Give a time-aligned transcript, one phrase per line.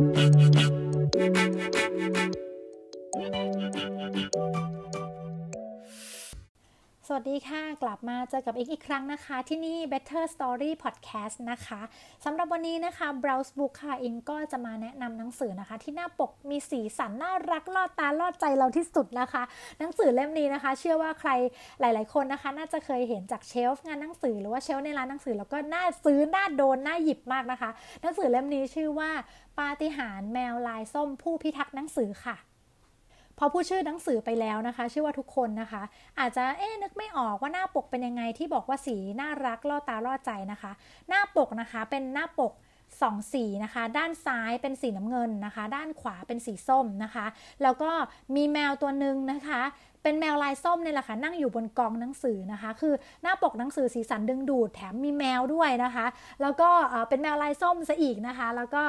[0.00, 0.34] Thank
[4.34, 4.69] you.
[7.12, 11.80] สวัสดีค่ะ กลับมาเจอกับอีกอีกครั้งนะคะ ที่นี่ Better Story Podcast นะคะ
[12.24, 19.42] สำหรับวันนี้นะคะ Browse Book ค่ะอิงก็จะมาแนะนำหนังสือนะคะ ที่หน้าปกมีสีสันน่ารักลอดตาลอดใจเราที่สุดนะคะ
[19.78, 21.30] หนังสือเล่มนี้นะคะ เชื่อว่าใคร
[21.80, 27.70] หลาย ๆ คนนะคะ น่าจะเคยเห็นจากเชลฟ์งานหนังสือหรือว่าเชลฟ์ในร้านหนังสือแล้วก็น่าซื้อน่าโดนน่าหยิบมากนะคะ
[28.02, 29.10] หนังสือเล่มนี้ชื่อว่า
[29.58, 32.36] ปาฏิหาริย์แมวลายส้มผู้พิทักษ์หนังสือค่ะ
[33.42, 35.82] พอพูดชื่อหนังสือไปแล้วนะคะ ชื่อว่าทุกคนนะคะ
[36.18, 40.72] อาจจะเอ๊นึกไม่ออกว่าหน้าปกเป็นยังไงที่บอกว่าสีน่ารักล่อตาล่อใจนะคะ
[41.08, 42.52] หน้าปกนะคะเป็นหน้าปก
[43.02, 47.26] สองสีนะคะ ด้านซ้ายเป็นสีน้ำเงินนะคะ ด้านขวาเป็นสีส้มนะคะ
[47.62, 47.90] แล้วก็
[48.36, 49.62] มีแมวตัวหนึ่งนะคะ
[50.02, 56.06] เป็นแมวลายส้มเนี่ยแหละค่ะนั่งอยู่บนกองหนังสือนะคะ คือหน้าปกหนังสือสีสันดึงดูดแถมมีแมวด้วยนะคะ
[56.42, 56.70] แล้วก็
[57.08, 58.82] เป็นแมวลายส้มซะอีกนะคะ แล้วก็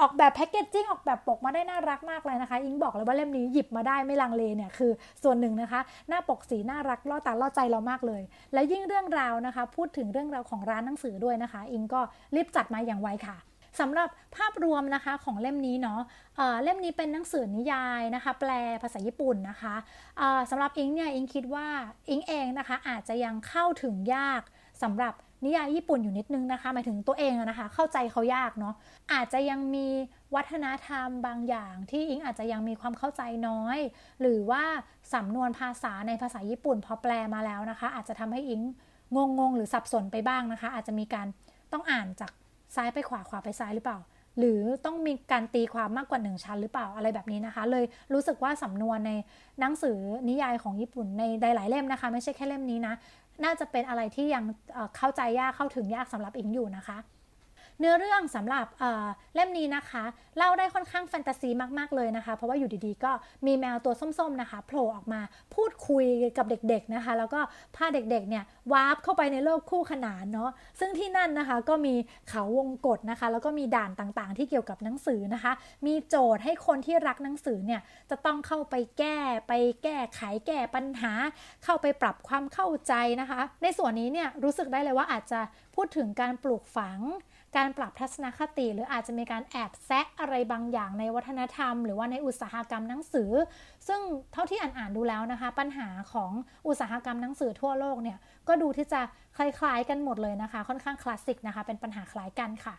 [0.00, 8.22] ออกแบบแพคเกจจิ้งออกแบบปกมาได้น่ารักมากเลยนะคะ อิงบอกเลยว่าเล่มนี้หยิบมาได้ไม่ลังเลเนี่ยคือส่วนหนึ่งนะคะ หน้าปกสีน่ารักล่อตาล่อใจเรามากเลย
[8.52, 12.00] และยิ่งเรื่องราวนะคะ พูดถึงเรื่องราวของร้านหนังสือด้วยนะคะ อิงก็
[12.34, 13.38] รีบจัดมาอย่างไวค่ะ
[13.80, 16.00] สำหรับภาพรวมนะคะของเล่มนี้เนาะ
[16.36, 18.50] เเล่มนี้เป็นหนังสือนิยายนะคะ แปล
[18.82, 19.74] ภาษาญี่ปุ่นนะคะ
[20.50, 21.66] สำหรับอิงเนี่ยอิงคิดว่า
[22.10, 24.42] อิงเองนะคะ อาจจะยังเข้าถึงยาก
[24.82, 28.74] สำหรับ นิยายญี่ปุ่นอยู่นิดนึงนะคะ หมายถึงตัวเองนะคะ เข้าใจเขายากเนาะ
[29.12, 29.86] อาจจะยังมี
[30.34, 33.78] วัฒนธรรมบางอย่างที่อิงอาจจะยังมีความเข้าใจน้อย
[34.20, 34.64] หรือว่า
[35.14, 38.62] สำนวนภาษาในภาษาญี่ปุ่นพอแปลมาแล้วนะคะ อาจจะทำให้อิง
[39.16, 41.26] งงงหรือสับสนไปบ้างนะคะ อาจจะมีการ
[41.72, 42.32] ต้องอ่านจาก
[42.74, 43.98] ซ้ายไปขวาขวาไปซ้ายหรือเปล่า
[44.38, 49.12] หรือต้องมีการตีความมากกว่าหนึ่งชั้นหรือเปล่าอะไรแบบนี้นะคะ เลยรู้สึกว่าสำนวนใน
[49.60, 49.98] หนังสือ
[50.28, 52.94] นิยายของญี่ปุ่นในหลายเล่มนะคะ ไม่ใช่แค่เล่มนี้นะ
[53.44, 54.44] น่าจะเป็นอะไรที่ยัง
[54.96, 56.98] เข้าใจยากเข้าถึงยากสำหรับอิงอยู่นะคะ
[57.78, 60.04] เนื้อเรื่องสำหรับเเล่มนี้นะคะ
[60.36, 63.12] เล่าได้ค่อนข้างแฟนตาซีมากๆเลยนะคะ เพราะว่าอยู่ดีๆ ก็
[63.46, 65.20] มีแมวตัวส้มๆนะคะโผล่ออกมา
[65.54, 66.06] พูดคุย
[66.38, 67.40] กับเด็กๆนะคะ แล้วก็
[67.76, 70.50] พาเด็กๆเนี่ยวาร์ปเข้าไปในโลกคู่ขนานเนาะ
[70.80, 71.94] ซึ่งที่นั่นนะคะก็มี
[72.28, 75.52] เขาวงกฏนะคะ แล้วก็มีด่านต่างๆ ที่เกี่ยวกับหนังสือนะคะ
[75.86, 77.80] มีโจทย์ให้คนที่รักหนังสือเนี่ย
[78.10, 79.18] จะต้องเข้าไปแก้
[79.48, 81.12] ไปแก้ไขแก้ปัญหา
[81.64, 85.40] เข้าไปปรับความเข้าใจนะคะ ในส่วนนี้เนี่ยรู้สึกได้เลยว่าอาจจะ
[85.74, 87.00] พูดถึงการปลูกฝัง
[87.56, 93.30] การปรับทัศนคติ หรืออาจจะมีการแอบแซะอะไรบางอย่างในวัฒนธรรม หรือว่าในอุตสาหกรรมหนังสือ
[93.88, 94.00] ซึ่ง
[94.32, 96.30] เท่าที่อ่านๆดูแล้วนะคะ ปัญหาของ
[96.66, 98.18] อุตสาหกรรมหนังสือทั่วโลกเนี่ย
[98.48, 99.00] ก็ดูที่จะ
[99.36, 102.74] คล้ายๆกันหมดเลยนะคะ ค่อนข้างคลาสสิกนะคะ เป็นปัญหาคล้ายกันค่ะ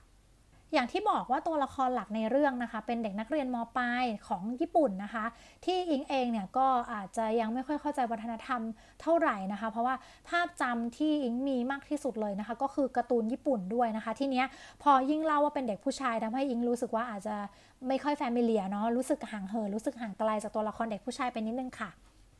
[0.73, 5.25] อย่างที่บอกว่าตัวละครหลักในเรื่องนะคะ เป็นเด็กนักเรียนมปลายของญี่ปุ่นนะคะ
[5.65, 8.61] ที่อิงเองเนี่ยก็อาจจะยังไม่ค่อยเข้าใจวัฒนธรรม
[9.01, 9.95] เท่าไหร่นะคะ เพราะว่า
[10.29, 14.45] ภาพจำที่อิงมีมากที่สุดเลยนะคะ ก็คือการ์ตูนญี่ปุ่นด้วยนะคะ ที่เนี้ย
[14.83, 17.35] พอยิ่งเล่าว่าเป็นเด็กผู้ชายทำให้อิงรู้สึกว่าอาจจะ
[17.87, 21.91] ไม่ค่อยแฟมิเลียเนาะรู้สึกห่างเหินรู้สึกห่างไกลจากตัวละครเด็กผู้ชายไปนิดนึงค่ะ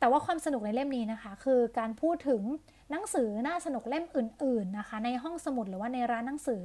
[0.04, 2.42] แต่ว่าความสนุกในเล่มนี้นะคะ คือการพูดถึง
[2.90, 6.64] หนังสือน่าสนุกเล่มอื่น ๆนะคะ ในห้องสมุดหรือว่าในร้านหนังสือ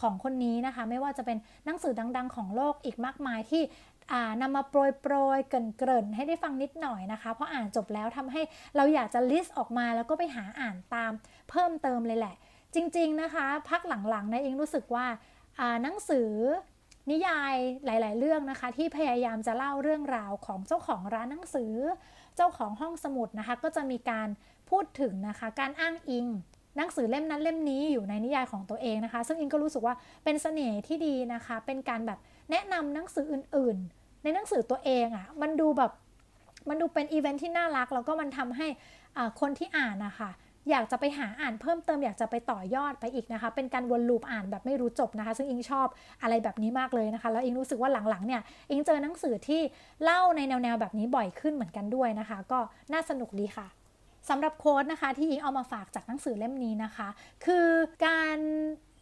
[0.00, 3.62] ของคนนี้นะคะ ไม่ว่าจะเป็นหนังสือดัง ๆ ของโลกอีกมากมายที่
[4.40, 8.42] นำมาโปรยโปรยเกริ่นๆให้ได้ฟังนิดหน่อยนะคะเพราะอ่านจบแล้วทำให้
[8.76, 11.12] เราอยากจะลิสต์ออกมาแล้วก็ไปหาอ่านตาม
[11.50, 12.34] เพิ่มเติมเลยแหละ
[12.74, 15.06] จริง ๆ นะคะ พักหลังๆนะเองรู้สึกว่า
[15.82, 16.30] หนังสือ
[17.10, 17.54] นิยาย
[17.84, 21.72] หลาย ๆ เรื่องนะคะ ที่พยายามจะเล่าเรื่องราวของเจ้าของร้านหนังสือ
[22.36, 24.28] เจ้าของห้องสมุดนะคะ ก็จะมีการ
[24.70, 26.26] พูดถึงนะคะ การอ้างอิง
[26.76, 32.18] หนังสือเล่มนั้นเล่มนี้อยู่ในนิยายของตัวเองนะคะ ซึ่งอิงก็รู้สึกว่าเป็นเสน่ห์ที่ดีนะคะ เป็นการแบบ
[32.50, 35.92] แนะนำหนังสืออื่น ๆ ในหนังสือตัวเองอะ่ะมันดูแบบ
[36.68, 38.66] มันดูเป็นอีเวนท์ที่น่ารักแล้วก็มันทำให้
[39.40, 40.30] คนที่อ่านนะคะ
[40.70, 45.86] อยากจะไปหาอ่านเพิ่มเติมอยากจะไปต่อยอดไปอีกนะคะ เป็นการวนลูปอ่านแบบไม่รู้จบนะคะ ซึ่งอิงชอบ
[46.22, 48.40] อะไรแบบนี้มากเลยนะคะ แล้วอิงรู้สึกว่าหลังๆเนี่ย
[48.70, 49.60] อิงเจอหนังสือที่
[50.02, 52.58] เล่าในแนวๆแบบนี้บ่อยขึ้นเหมือนกันด้วยนะคะ ก็
[52.92, 53.66] น่าสนุกดีค่ะ
[54.28, 57.08] สำหรับโค้ดนะคะที่อิงเอามาฝากจากหนังสือเล่มนี้นะคะ
[57.44, 57.68] คือ
[58.06, 58.38] การ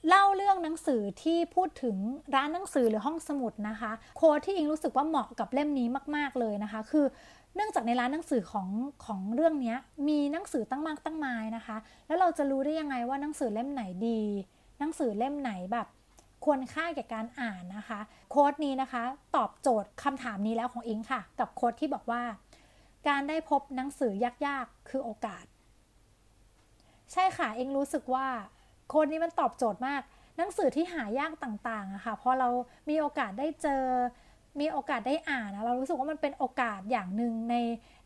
[0.09, 1.97] เล่าเรื่องหนังสือที่พูดถึง
[2.34, 7.07] ร้านหนังสือหรือห้องสมุดนะคะ โค้ดที่อิงรู้สึกว่าเหมาะกับเล่มนี้มาก ๆเลยนะคะ คือ
[7.54, 8.69] เนื่องจากในร้านหนังสือของ
[9.04, 9.75] ของเรื่องนี้
[10.09, 11.77] มีหนังสือตั้งมากตั้งมายนะคะ
[12.07, 14.22] แล้วเราจะรู้ได้ยังไงว่าหนังสือเล่มไหนดี
[14.78, 15.86] หนังสือเล่มไหนแบบ
[16.45, 18.01] ควรค่าแก่การอ่านนะคะ
[18.31, 19.03] โค้ดนี้นะคะ
[19.36, 22.22] ตอบโจทย์คำถามนี้แล้วของอิงค่ะ กับโค้ดที่บอกว่า
[23.09, 24.13] การได้พบหนังสือ
[24.47, 25.45] ยากๆ คือโอกาส
[27.13, 28.27] ใช่ค่ะเองรู้สึกว่า
[28.88, 30.00] โค้ดนี้มันตอบโจทย์มาก
[30.38, 32.48] หนังสือที่หายากต่างๆอะค่ะพอเรา
[32.88, 33.83] มีโอกาสได้เจอ
[34.60, 37.56] มีโอกาสได้อ่านนะเรารู้สึกว่ามันเป็นโอกาสอย่างหนึ่งใน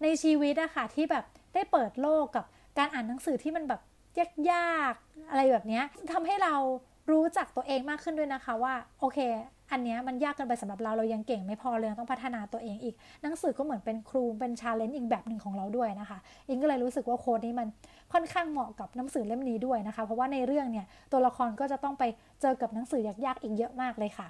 [0.02, 1.24] ในชีวิตอะค่ะที่แบบ
[1.54, 2.44] ได้เปิดโลกกับ
[2.78, 3.80] การอ่านหนังสือที่มันแบบ
[4.52, 5.80] ยากๆอะไรแบบนี้
[6.12, 6.54] ทำให้เรา
[7.10, 9.18] รู้จักตัวเองมากขึ้นด้วยนะคะว่าโอเค
[9.72, 16.18] อันนี้มันยากเกินไปสำหรับเราเรายังเก่งไม่พอเลยต้องพัฒนาตัวเองอีก หนังสือก็เหมือนเป็นครูเป็นชาเลนจ์อีกแบบหนึ่งของเราด้วยนะคะ
[16.48, 17.66] อิงก็เลยรู้สึกว่าโค้ดนี้มัน
[18.12, 22.04] ค่อนข้างเหมาะกับหนังสือเล่มนี้ด้วยนะคะ เพราะว่าในเรื่องเนี่ยตัวละครก็จะต้องไป
[22.40, 24.28] เจอกับหนังสือยากๆอีกเยอะมากเลยค่ะ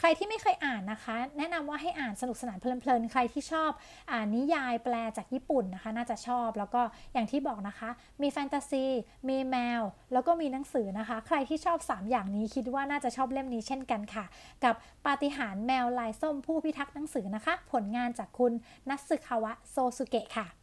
[0.00, 3.70] ใครที่ไม่เคยอ่านนะคะ แนะนำว่าให้อ่านสนุกสนานเพลินๆ ใครที่ชอบ
[4.12, 6.82] อ่านนิยายแปลจากญี่ปุ่นนะคะ น่าจะชอบแล้วก็
[7.12, 7.90] อย่างที่บอกนะคะ
[8.22, 8.84] มีแฟนตาซี
[9.28, 9.82] มีแมว
[10.12, 14.24] แล้วก็มีหนังสือนะคะ ใครที่ชอบ 3 อย่างนี้คิดว่าน่าจะชอบเล่มนี้เช่นกันค่ะ
[14.64, 14.74] กับ
[15.06, 18.52] ปาฏิหาริย์แมวลายส้มผู้พิทักษ์หนังสือนะคะ ผลงานจากคุณ
[18.88, 20.61] นัสึคาวะโซสุเกะค่ะ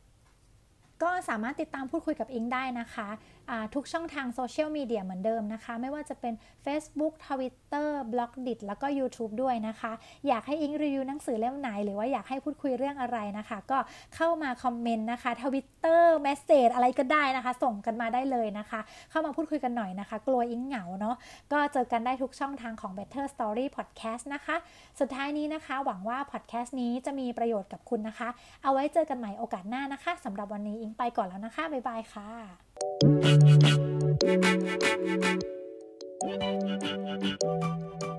[1.04, 3.08] ก็สามารถติดตามพูดคุยกับอิงได้นะคะ
[3.76, 6.34] ทุกช่องทางโซเชียลมีเดียเหมือนเดิมนะคะ ไม่ว่าจะเป็น
[6.66, 9.92] Facebook Twitter b l o g d i t แล้วก็ YouTube ด้วยนะคะ
[10.28, 13.78] อยากให้อิงรีวิวหนังสือเล่มไหน หรือว่าอยากให้พูดคุยเรื่องอะไรนะคะ ก็
[14.16, 18.80] เข้ามาคอมเมนต์นะคะ Twitter Message อะไรก็ได้นะคะ ส่งกันมาได้เลยนะคะ
[19.10, 21.16] เข้ามาพูดคุยกันหน่อยนะคะ กลัวอิงเหงาเนาะ
[21.52, 24.56] ก็เจอกันได้ทุกช่องทางของ Better Story Podcast นะคะ
[25.00, 28.30] สุดท้ายนี้นะคะ หวังว่า podcast นี้จะมีประโยชน์กับคุณนะคะ
[28.64, 32.69] เอาไว้เจอกันใหม่โอกาสหน้านะคะสำหรับวันนี้อิงไปก่อนแล้วนะคะบ๊ายบายค่ะ
[33.02, 33.24] Thank
[37.44, 38.19] you.